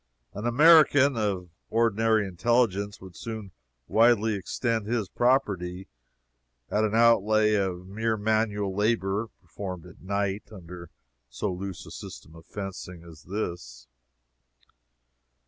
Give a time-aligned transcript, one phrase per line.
[0.33, 3.51] An American, of ordinary intelligence, would soon
[3.87, 5.85] widely extend his property,
[6.71, 10.89] at an outlay of mere manual labor, performed at night, under
[11.29, 13.87] so loose a system of fencing as this.